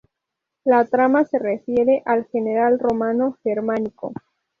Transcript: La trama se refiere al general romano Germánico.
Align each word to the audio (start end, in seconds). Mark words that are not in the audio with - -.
La 0.63 0.83
trama 0.85 1.25
se 1.25 1.37
refiere 1.37 2.01
al 2.07 2.25
general 2.25 2.79
romano 2.79 3.37
Germánico. 3.43 4.13